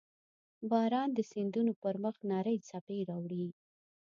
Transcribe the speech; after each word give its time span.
•باران 0.71 1.09
د 1.17 1.19
سیندونو 1.31 1.71
پر 1.81 1.95
مخ 2.03 2.15
نرۍ 2.31 2.57
څپې 2.67 2.97
راوړي. 3.09 3.45